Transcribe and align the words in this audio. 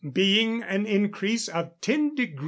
being 0.13 0.63
an 0.63 0.85
increase 0.87 1.47
of 1.47 1.69
10 1.81 2.15
deg. 2.15 2.39